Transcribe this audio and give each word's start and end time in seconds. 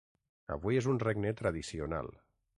Avui 0.55 0.79
és 0.81 0.87
un 0.95 1.03
regne 1.05 1.35
tradicional. 1.43 2.13